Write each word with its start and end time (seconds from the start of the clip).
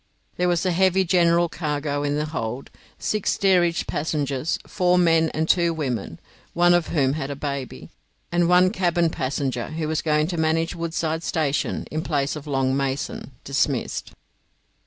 There 0.37 0.47
was 0.47 0.65
a 0.65 0.71
heavy 0.71 1.03
general 1.05 1.47
cargo 1.47 2.01
in 2.01 2.15
the 2.15 2.25
hold, 2.25 2.71
six 2.97 3.33
steerage 3.33 3.85
passengers, 3.85 4.57
four 4.65 4.97
men 4.97 5.29
and 5.29 5.47
two 5.47 5.75
women 5.75 6.19
(one 6.55 6.73
of 6.73 6.87
whom 6.87 7.13
had 7.13 7.29
a 7.29 7.35
baby), 7.35 7.91
and 8.31 8.49
one 8.49 8.71
cabin 8.71 9.11
passenger, 9.11 9.67
who 9.67 9.87
was 9.87 10.01
going 10.01 10.25
to 10.29 10.37
manage 10.37 10.75
Woodside 10.75 11.21
Station 11.21 11.85
in 11.91 12.01
place 12.01 12.35
of 12.35 12.47
Long 12.47 12.75
Mason, 12.75 13.33
dismissed. 13.43 14.11